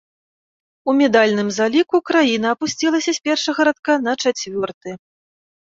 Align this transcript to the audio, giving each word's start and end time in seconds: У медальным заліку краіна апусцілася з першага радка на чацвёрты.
У 0.89 0.95
медальным 1.01 1.47
заліку 1.57 1.99
краіна 2.11 2.47
апусцілася 2.55 3.11
з 3.21 3.23
першага 3.29 3.59
радка 3.71 4.01
на 4.09 4.13
чацвёрты. 4.23 4.91